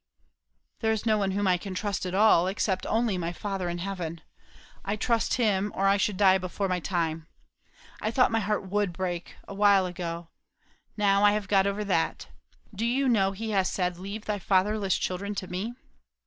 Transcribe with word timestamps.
"There 0.79 0.91
is 0.91 1.05
no 1.05 1.19
one 1.19 1.29
whom 1.29 1.45
I 1.47 1.57
can 1.59 1.75
trust 1.75 2.07
at 2.07 2.15
all. 2.15 2.47
Except 2.47 2.87
only 2.87 3.19
my 3.19 3.31
Father 3.31 3.69
in 3.69 3.77
heaven. 3.77 4.21
I 4.83 4.95
trust 4.95 5.35
him, 5.35 5.71
or 5.75 5.87
I 5.87 5.97
should 5.97 6.17
die 6.17 6.39
before 6.39 6.67
my 6.67 6.79
time. 6.79 7.27
I 8.01 8.09
thought 8.09 8.31
my 8.31 8.39
heart 8.39 8.67
would 8.67 8.93
break, 8.93 9.35
a 9.47 9.53
while 9.53 9.85
ago; 9.85 10.29
now 10.97 11.23
I 11.23 11.33
have 11.33 11.47
got 11.47 11.67
over 11.67 11.83
that. 11.83 12.29
Do 12.73 12.87
you 12.87 13.07
know 13.07 13.33
He 13.33 13.51
has 13.51 13.69
said, 13.69 13.99
'Leave 13.99 14.25
thy 14.25 14.39
fatherless 14.39 14.97
children 14.97 15.35
to 15.35 15.45
me'?" 15.45 15.75